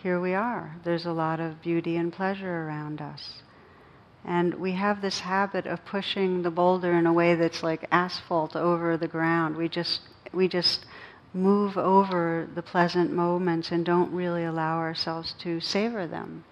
[0.03, 0.77] here we are.
[0.85, 3.43] There's a lot of beauty and pleasure around us.
[4.25, 8.55] And we have this habit of pushing the boulder in a way that's like asphalt
[8.55, 9.57] over the ground.
[9.57, 10.03] We just,
[10.33, 10.87] we just
[11.35, 16.45] move over the pleasant moments and don't really allow ourselves to savor them.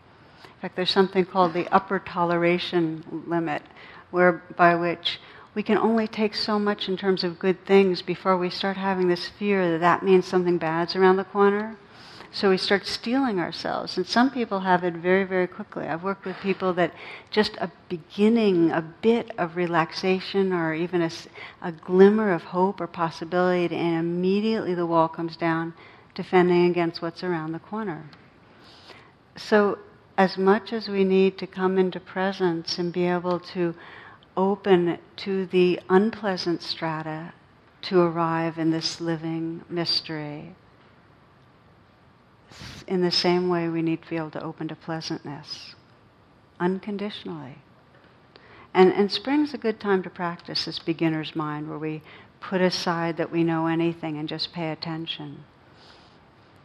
[0.44, 3.62] In fact, there's something called the upper toleration limit,
[4.10, 5.20] where by which
[5.54, 9.08] we can only take so much in terms of good things before we start having
[9.08, 11.76] this fear that that means something bad's around the corner.
[12.32, 13.96] So we start steeling ourselves.
[13.96, 15.86] And some people have it very, very quickly.
[15.86, 16.92] I've worked with people that
[17.30, 21.10] just a beginning, a bit of relaxation or even a,
[21.62, 25.74] a glimmer of hope or possibility, and immediately the wall comes down,
[26.16, 28.04] defending against what's around the corner.
[29.36, 29.78] so,
[30.16, 33.74] as much as we need to come into presence and be able to
[34.36, 37.32] open to the unpleasant strata
[37.82, 40.54] to arrive in this living mystery,
[42.86, 45.74] in the same way we need to be able to open to pleasantness
[46.60, 47.58] unconditionally.
[48.72, 52.02] And, and spring's a good time to practice this beginner's mind where we
[52.40, 55.44] put aside that we know anything and just pay attention.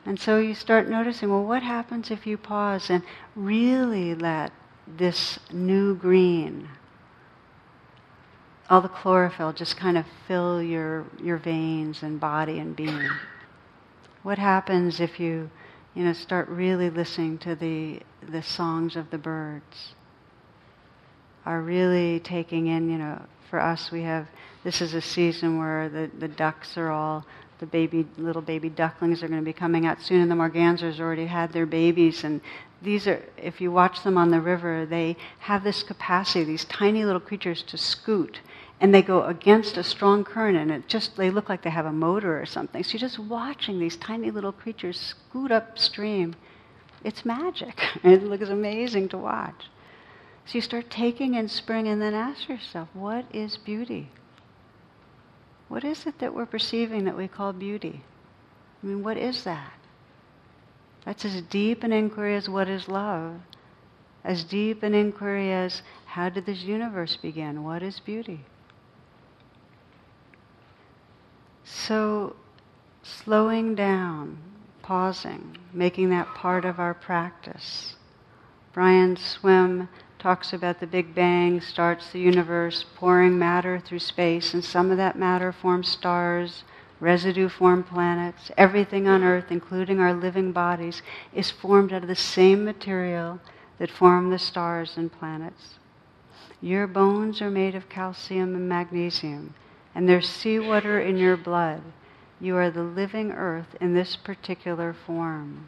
[0.06, 3.04] And so you start noticing, well, what happens if you pause and
[3.36, 4.52] really let
[4.88, 6.70] this new green,
[8.70, 13.10] all the chlorophyll, just kind of fill your, your veins and body and being?
[14.24, 15.50] What happens if you,
[15.96, 19.96] you know, start really listening to the, the songs of the birds?
[21.46, 24.28] Are really taking in, you know, for us, we have
[24.64, 27.26] this is a season where the, the ducks are all
[27.60, 31.00] the baby little baby ducklings are going to be coming out soon, and the mergansers
[31.00, 32.24] already had their babies.
[32.24, 32.42] And
[32.82, 37.04] these are, if you watch them on the river, they have this capacity, these tiny
[37.04, 38.40] little creatures, to scoot,
[38.82, 41.86] and they go against a strong current, and it just they look like they have
[41.86, 42.84] a motor or something.
[42.84, 46.36] So you're just watching these tiny little creatures scoot upstream.
[47.04, 47.80] It's magic.
[48.04, 49.66] It looks amazing to watch.
[50.46, 54.10] So you start taking in spring and then ask yourself, what is beauty?
[55.68, 58.02] What is it that we're perceiving that we call beauty?
[58.82, 59.74] I mean, what is that?
[61.06, 63.36] That's as deep an inquiry as what is love,
[64.24, 67.64] as deep an inquiry as how did this universe begin?
[67.64, 68.46] What is beauty?
[71.72, 72.36] So,
[73.04, 74.40] slowing down,
[74.82, 77.96] pausing, making that part of our practice.
[78.74, 84.66] Brian Swimme talks about the Big Bang, starts the universe, pouring matter through space, and
[84.66, 86.64] some of that matter forms stars,
[87.00, 88.52] residue form planets.
[88.58, 91.04] Everything on Earth, including our living bodies,
[91.34, 93.40] is formed out of the same material
[93.78, 95.76] that form the stars and planets.
[96.62, 99.54] Your bones are made of calcium and magnesium,
[99.96, 101.82] and there's seawater in your blood.
[102.40, 105.68] You are the living earth in this particular form.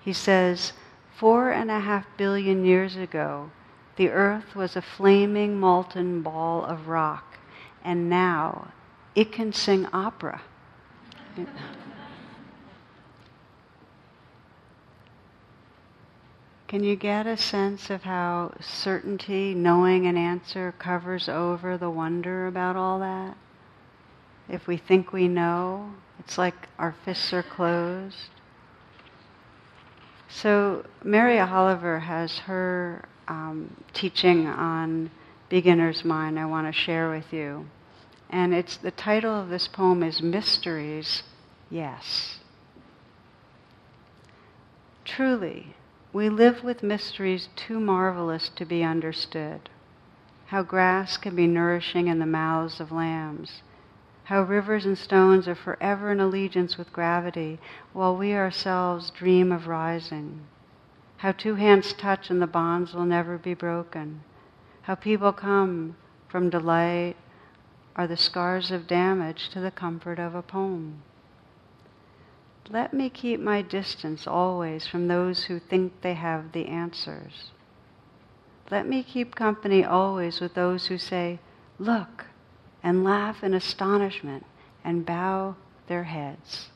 [0.00, 0.72] He says,
[1.16, 3.50] four and a half billion years ago,
[3.96, 7.38] the earth was a flaming molten ball of rock,
[7.84, 8.72] and now
[9.14, 10.40] it can sing opera.
[16.72, 22.46] Can you get a sense of how certainty, knowing an answer, covers over the wonder
[22.46, 23.36] about all that?
[24.48, 28.30] If we think we know, it's like our fists are closed.
[30.30, 35.10] So, Mary Oliver has her um, teaching on
[35.50, 37.66] beginner's mind I want to share with you.
[38.30, 41.22] And it's the title of this poem is Mysteries,
[41.68, 42.38] Yes.
[45.04, 45.74] Truly,
[46.12, 49.68] we live with mysteries too marvelous to be understood.
[50.46, 53.62] How grass can be nourishing in the mouths of lambs.
[54.24, 57.58] How rivers and stones are forever in allegiance with gravity,
[57.92, 60.46] while we ourselves dream of rising
[61.22, 64.24] how two hands touch and the bonds will never be broken,
[64.82, 65.94] how people come
[66.26, 67.14] from delight
[67.94, 71.00] are the scars of damage to the comfort of a poem.
[72.70, 77.50] Let me keep my distance always from those who think they have the answers.
[78.70, 81.40] Let me keep company always with those who say,
[81.78, 82.26] Look,
[82.82, 84.46] and laugh in astonishment
[84.84, 85.56] and bow
[85.88, 86.68] their heads.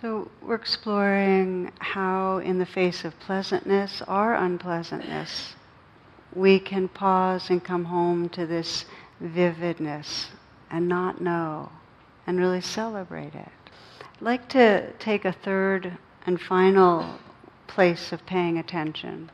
[0.00, 5.54] So we're exploring how, in the face of pleasantness or unpleasantness,
[6.34, 8.84] we can pause and come home to this
[9.22, 10.30] vividness
[10.70, 11.70] and not know
[12.26, 13.52] and really celebrate it.
[14.00, 15.96] I'd like to take a third
[16.26, 17.18] and final
[17.66, 19.30] place of paying attention,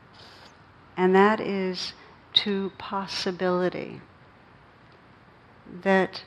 [0.95, 1.93] and that is
[2.33, 4.01] to possibility.
[5.81, 6.23] That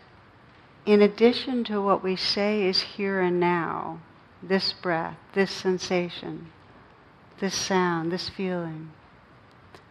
[0.85, 4.01] in addition to what we say is here and now,
[4.43, 6.51] this breath, this sensation,
[7.39, 8.91] this sound, this feeling.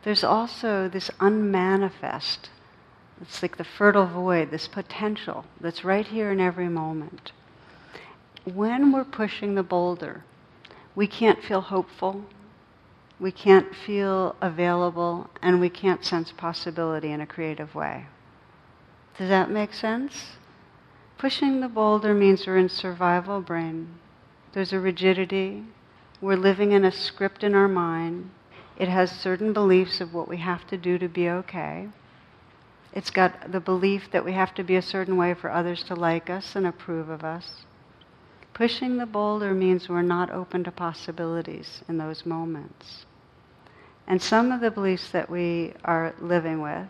[0.03, 2.49] There's also this unmanifest,
[3.21, 7.31] it's like the fertile void, this potential that's right here in every moment.
[8.45, 10.23] When we're pushing the boulder,
[10.95, 12.25] we can't feel hopeful,
[13.19, 18.07] we can't feel available, and we can't sense possibility in a creative way.
[19.17, 20.37] Does that make sense?
[21.19, 23.99] Pushing the boulder means we're in survival brain.
[24.53, 25.65] There's a rigidity.
[26.19, 28.31] We're living in a script in our mind.
[28.79, 31.89] It has certain beliefs of what we have to do to be okay.
[32.93, 35.95] It's got the belief that we have to be a certain way for others to
[35.95, 37.63] like us and approve of us.
[38.53, 43.05] Pushing the boulder means we're not open to possibilities in those moments.
[44.07, 46.87] And some of the beliefs that we are living with,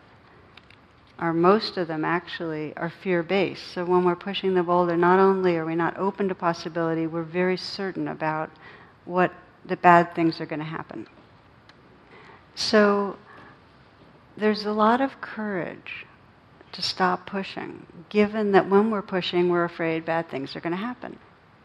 [1.20, 3.74] or most of them actually, are fear based.
[3.74, 7.22] So when we're pushing the boulder, not only are we not open to possibility, we're
[7.22, 8.50] very certain about
[9.06, 9.32] what
[9.66, 11.06] the bad things are going to happen.
[12.56, 13.18] So
[14.38, 16.06] there's a lot of courage
[16.72, 20.78] to stop pushing, given that when we're pushing, we're afraid bad things are going to
[20.78, 21.18] happen.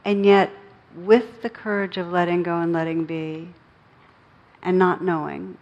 [0.05, 0.51] And yet,
[0.95, 3.49] with the courage of letting go and letting be,
[4.63, 5.57] and not knowing,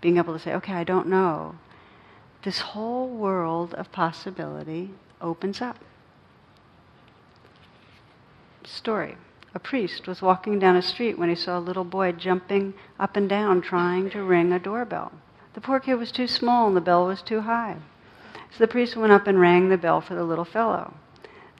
[0.00, 1.54] being able to say, okay, I don't know,
[2.42, 4.90] this whole world of possibility
[5.20, 5.78] opens up.
[8.64, 9.16] Story.
[9.54, 13.16] A priest was walking down a street when he saw a little boy jumping up
[13.16, 15.12] and down trying to ring a doorbell.
[15.54, 17.76] The poor kid was too small and the bell was too high.
[18.50, 20.94] So the priest went up and rang the bell for the little fellow.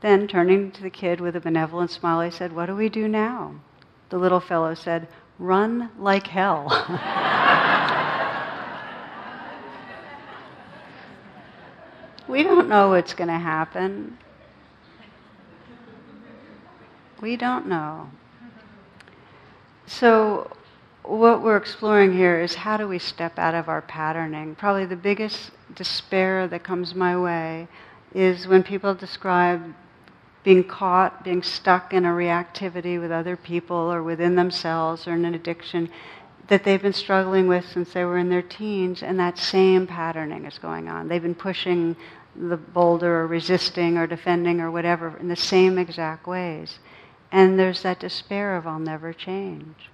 [0.00, 3.08] Then, turning to the kid with a benevolent smile, he said, What do we do
[3.08, 3.54] now?
[4.10, 5.08] The little fellow said,
[5.38, 6.66] Run like hell.
[12.28, 14.18] we don't know what's going to happen.
[17.20, 18.10] We don't know.
[19.86, 20.50] So,
[21.08, 24.54] what we're exploring here is how do we step out of our patterning?
[24.54, 27.66] Probably the biggest despair that comes my way
[28.14, 29.74] is when people describe
[30.44, 35.24] being caught, being stuck in a reactivity with other people or within themselves or in
[35.24, 35.90] an addiction
[36.48, 40.44] that they've been struggling with since they were in their teens, and that same patterning
[40.44, 41.08] is going on.
[41.08, 41.96] They've been pushing
[42.36, 46.78] the boulder or resisting or defending or whatever in the same exact ways.
[47.32, 49.90] And there's that despair of I'll never change.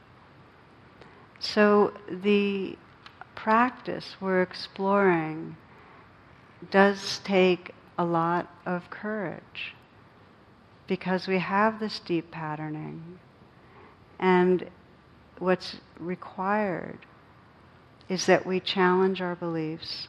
[1.45, 2.77] So the
[3.35, 5.57] practice we're exploring
[6.71, 9.75] does take a lot of courage
[10.87, 13.19] because we have this deep patterning.
[14.19, 14.71] And
[15.39, 16.99] what's required
[18.09, 20.09] is that we challenge our beliefs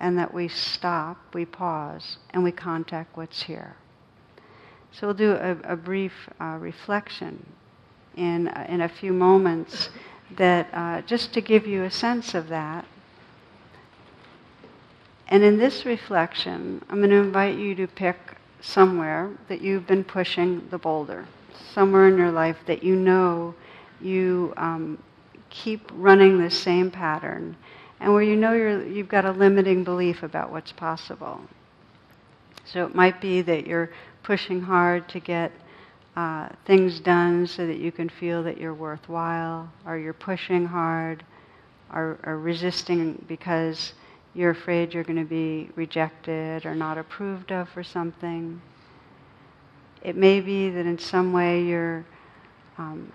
[0.00, 3.76] and that we stop, we pause, and we contact what's here.
[4.90, 7.46] So we'll do a, a brief uh, reflection
[8.16, 9.88] in, uh, in a few moments
[10.36, 12.84] that uh, just to give you a sense of that.
[15.28, 20.04] And in this reflection, I'm going to invite you to pick somewhere that you've been
[20.04, 21.26] pushing the boulder,
[21.72, 23.54] somewhere in your life that you know
[24.00, 25.02] you um,
[25.50, 27.56] keep running the same pattern,
[28.00, 31.40] and where you know you're, you've got a limiting belief about what's possible.
[32.64, 33.90] So it might be that you're
[34.22, 35.52] pushing hard to get
[36.16, 41.24] uh, things done so that you can feel that you're worthwhile, or you're pushing hard,
[41.92, 43.94] or, or resisting because
[44.34, 48.60] you're afraid you're going to be rejected or not approved of for something.
[50.02, 52.04] It may be that in some way you're
[52.78, 53.12] um,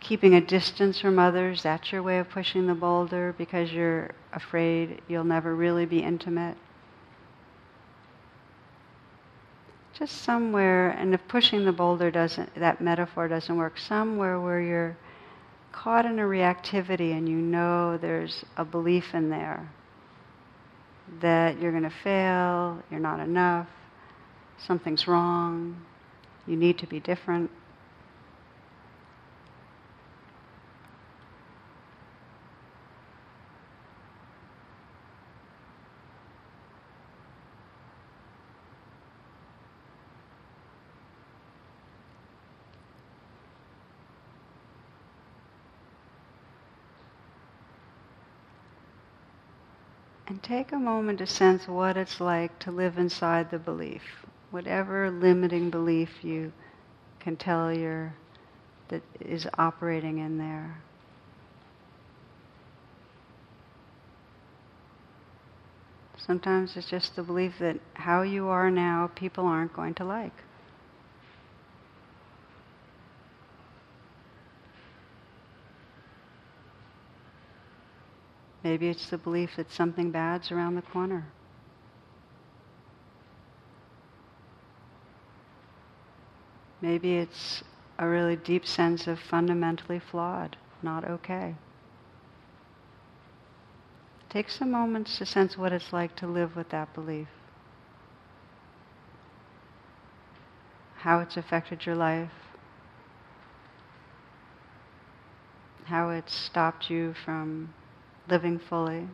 [0.00, 1.62] keeping a distance from others.
[1.62, 6.56] That's your way of pushing the boulder because you're afraid you'll never really be intimate.
[10.00, 14.96] Just somewhere, and if pushing the boulder doesn't, that metaphor doesn't work, somewhere where you're
[15.72, 19.70] caught in a reactivity and you know there's a belief in there
[21.20, 23.68] that you're going to fail, you're not enough,
[24.58, 25.76] something's wrong,
[26.46, 27.50] you need to be different.
[50.28, 54.02] And take a moment to sense what it's like to live inside the belief,
[54.50, 56.52] whatever limiting belief you
[57.20, 58.10] can tell you
[58.88, 60.76] that is operating in there.
[66.18, 70.34] Sometimes it's just the belief that how you are now, people aren't going to like.
[78.62, 81.26] Maybe it's the belief that something bad's around the corner.
[86.80, 87.62] Maybe it's
[87.98, 91.54] a really deep sense of fundamentally flawed, not okay.
[94.30, 97.28] Take some moments to sense what it's like to live with that belief.
[100.96, 102.30] How it's affected your life.
[105.84, 107.74] How it's stopped you from
[108.30, 109.08] living fully.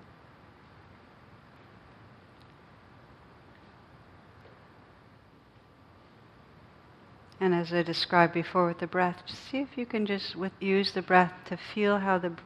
[7.40, 10.52] And as I described before with the breath, just see if you can just with,
[10.60, 12.42] use the breath to feel how the b-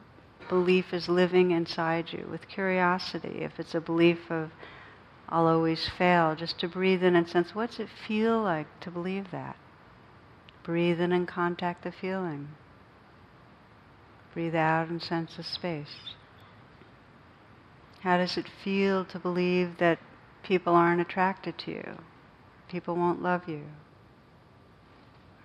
[0.49, 3.39] belief is living inside you with curiosity.
[3.41, 4.51] If it's a belief of,
[5.29, 9.31] I'll always fail, just to breathe in and sense what's it feel like to believe
[9.31, 9.55] that?
[10.63, 12.49] Breathe in and contact the feeling.
[14.33, 15.95] Breathe out and sense the space.
[18.01, 19.99] How does it feel to believe that
[20.41, 21.97] people aren't attracted to you?
[22.67, 23.63] People won't love you?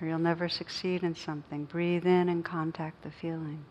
[0.01, 1.65] Or you'll never succeed in something?
[1.65, 3.65] Breathe in and contact the feeling.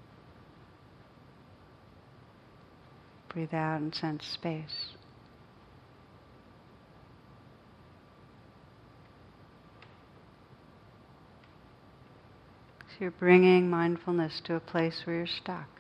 [3.30, 4.92] Breathe out and sense space.
[12.88, 15.75] So you're bringing mindfulness to a place where you're stuck.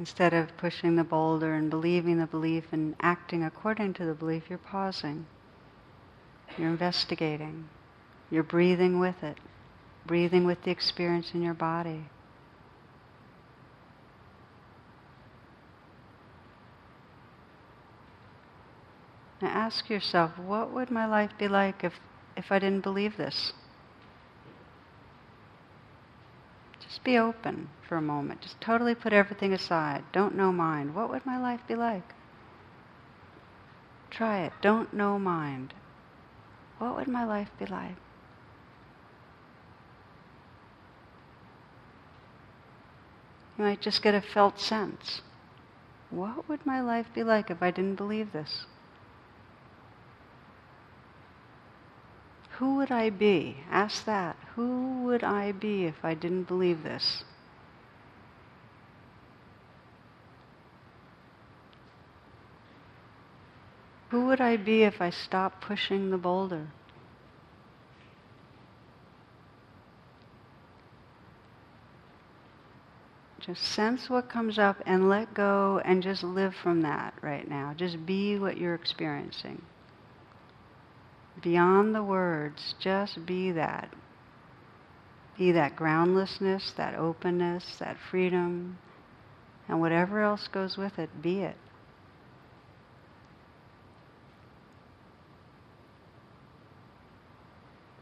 [0.00, 4.44] Instead of pushing the boulder and believing the belief and acting according to the belief,
[4.48, 5.26] you're pausing.
[6.56, 7.68] You're investigating.
[8.30, 9.36] You're breathing with it,
[10.06, 12.06] breathing with the experience in your body.
[19.42, 21.92] Now ask yourself, what would my life be like if,
[22.38, 23.52] if I didn't believe this?
[26.90, 28.40] Just be open for a moment.
[28.40, 30.02] Just totally put everything aside.
[30.10, 30.92] Don't know mind.
[30.92, 32.02] What would my life be like?
[34.10, 34.52] Try it.
[34.60, 35.72] Don't know mind.
[36.78, 37.94] What would my life be like?
[43.56, 45.22] You might just get a felt sense.
[46.10, 48.66] What would my life be like if I didn't believe this?
[52.60, 53.56] Who would I be?
[53.70, 54.36] Ask that.
[54.54, 57.24] Who would I be if I didn't believe this?
[64.10, 66.66] Who would I be if I stopped pushing the boulder?
[73.38, 77.72] Just sense what comes up and let go and just live from that right now.
[77.74, 79.62] Just be what you're experiencing
[81.42, 83.88] beyond the words, just be that.
[85.38, 88.78] Be that groundlessness, that openness, that freedom,
[89.68, 91.56] and whatever else goes with it, be it.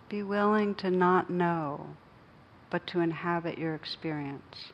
[0.08, 1.86] Be willing to not know,
[2.70, 4.72] but to inhabit your experience.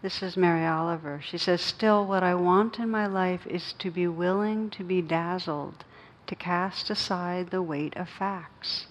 [0.00, 1.20] This is Mary Oliver.
[1.20, 5.02] She says, Still, what I want in my life is to be willing to be
[5.02, 5.84] dazzled,
[6.28, 8.86] to cast aside the weight of facts.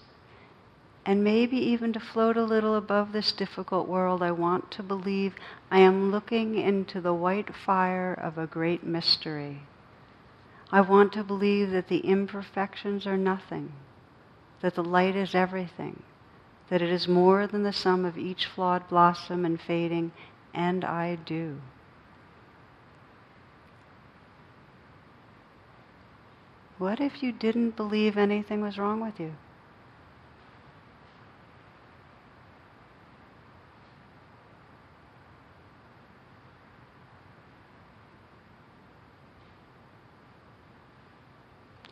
[1.06, 5.34] And maybe even to float a little above this difficult world, I want to believe
[5.70, 9.62] I am looking into the white fire of a great mystery.
[10.70, 13.72] I want to believe that the imperfections are nothing,
[14.60, 16.02] that the light is everything,
[16.68, 20.12] that it is more than the sum of each flawed blossom and fading
[20.58, 21.56] and I do.
[26.78, 29.32] What if you didn't believe anything was wrong with you?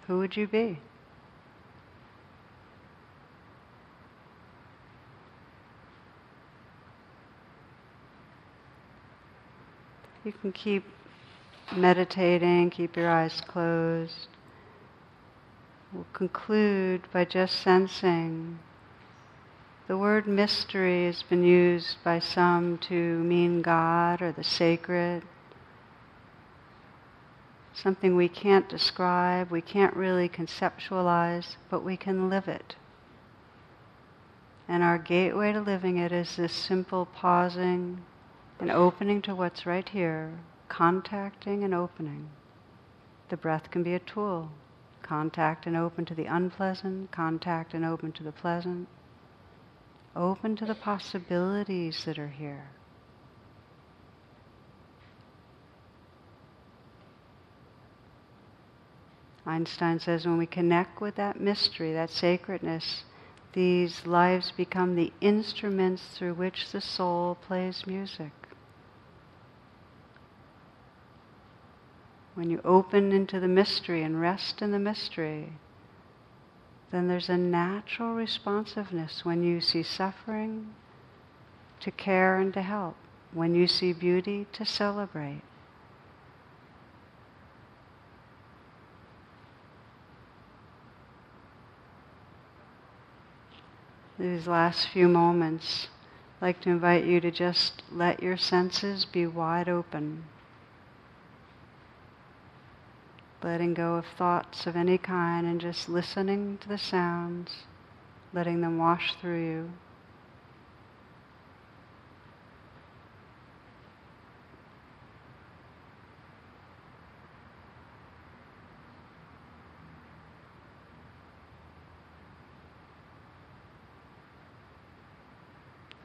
[0.08, 0.78] Who would you be?
[10.26, 10.82] You can keep
[11.76, 14.26] meditating, keep your eyes closed.
[15.92, 18.58] We'll conclude by just sensing
[19.86, 25.22] the word mystery has been used by some to mean God or the sacred.
[27.72, 32.74] Something we can't describe, we can't really conceptualize, but we can live it.
[34.66, 38.02] And our gateway to living it is this simple pausing,
[38.58, 40.32] and opening to what's right here,
[40.68, 42.28] contacting and opening.
[43.28, 44.50] The breath can be a tool.
[45.02, 48.88] Contact and open to the unpleasant, contact and open to the pleasant.
[50.14, 52.70] Open to the possibilities that are here.
[59.44, 63.04] Einstein says when we connect with that mystery, that sacredness,
[63.52, 68.32] these lives become the instruments through which the soul plays music.
[72.36, 75.54] When you open into the mystery and rest in the mystery,
[76.90, 80.74] then there's a natural responsiveness when you see suffering
[81.80, 82.94] to care and to help,
[83.32, 85.40] when you see beauty to celebrate.
[94.18, 95.88] These last few moments,
[96.40, 100.24] I'd like to invite you to just let your senses be wide open.
[103.42, 107.64] Letting go of thoughts of any kind and just listening to the sounds,
[108.32, 109.70] letting them wash through you.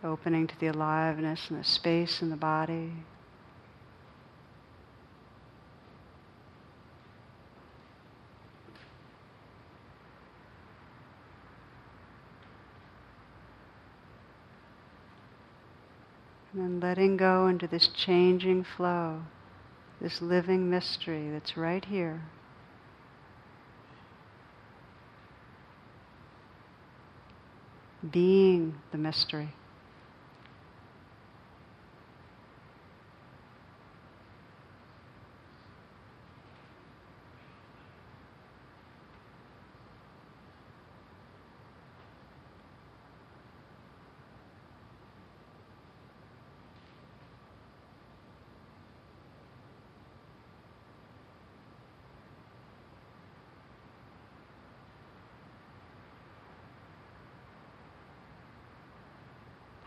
[0.04, 2.92] Opening to the aliveness and the space in the body.
[16.62, 19.24] And letting go into this changing flow,
[20.00, 22.22] this living mystery that's right here.
[28.12, 29.56] Being the mystery.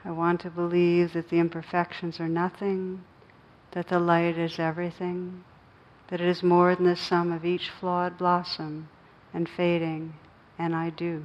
[0.07, 3.01] I want to believe that the imperfections are nothing,
[3.71, 5.45] that the light is everything,
[6.09, 8.89] that it is more than the sum of each flawed blossom
[9.33, 10.13] and fading,
[10.59, 11.25] and I do.